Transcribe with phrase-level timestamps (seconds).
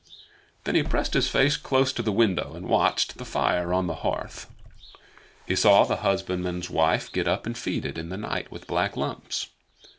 [0.63, 3.97] Then he pressed his face close to the window and watched the fire on the
[4.01, 4.49] hearth.
[5.45, 8.97] He saw the husbandman's wife get up and feed it in the night with black
[8.97, 9.49] lumps.